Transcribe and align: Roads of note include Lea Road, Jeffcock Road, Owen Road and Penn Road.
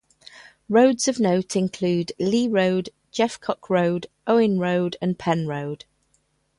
Roads 0.67 1.07
of 1.07 1.19
note 1.19 1.55
include 1.55 2.11
Lea 2.17 2.47
Road, 2.47 2.89
Jeffcock 3.13 3.69
Road, 3.69 4.07
Owen 4.25 4.57
Road 4.57 4.97
and 4.99 5.15
Penn 5.19 5.45
Road. 5.45 5.85